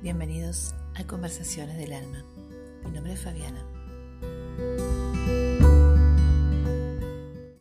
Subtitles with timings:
[0.00, 2.24] Bienvenidos a Conversaciones del Alma.
[2.84, 3.66] Mi nombre es Fabiana.